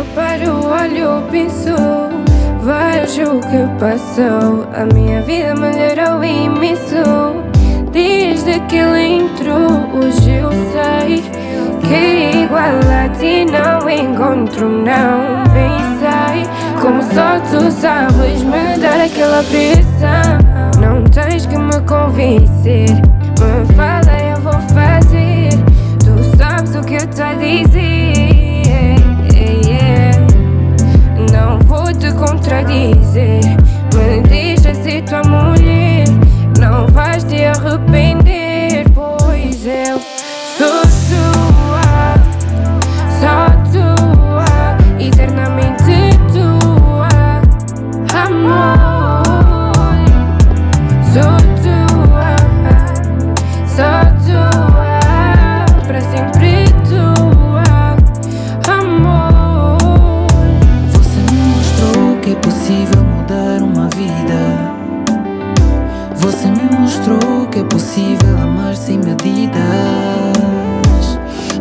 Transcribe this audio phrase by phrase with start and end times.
[0.00, 1.70] o olho, penso
[2.60, 7.44] Vejo o que passou A minha vida melhorou imenso
[7.92, 11.22] Desde que ele entrou Hoje eu sei
[11.82, 15.44] Que igual a ti não encontro Não.
[15.52, 16.44] Pensei
[16.80, 20.38] Como só tu sabes Me dar aquela pressão.
[20.80, 22.90] Não tens que me convencer
[23.38, 23.93] Me fala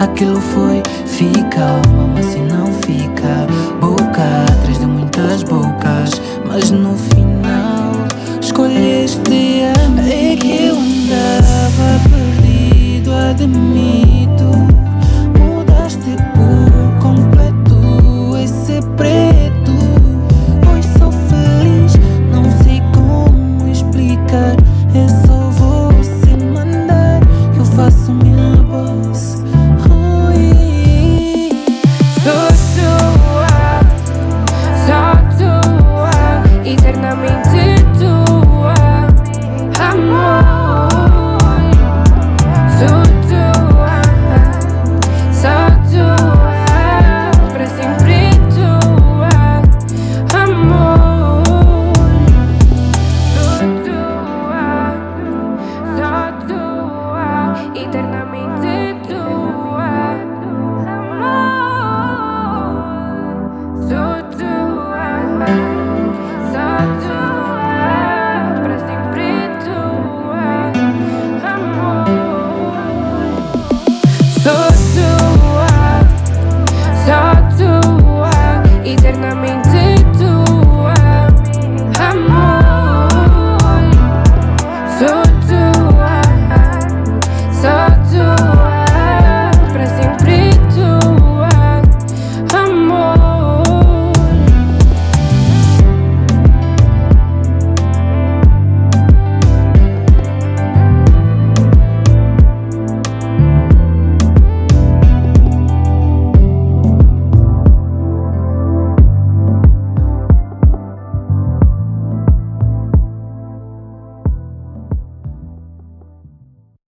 [0.00, 3.46] Aquilo foi, fica, oh mama, se não fica
[3.82, 6.22] Boca atrás de muitas bocas.
[6.46, 7.92] Mas no final,
[8.40, 9.20] escolheste
[9.76, 10.10] a mim.
[10.10, 13.99] É que eu andava perdido a de mim.